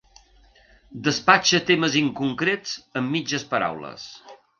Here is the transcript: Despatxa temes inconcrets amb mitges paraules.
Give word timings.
Despatxa 1.07 1.59
temes 1.67 1.97
inconcrets 2.01 2.73
amb 3.03 3.13
mitges 3.17 3.47
paraules. 3.53 4.09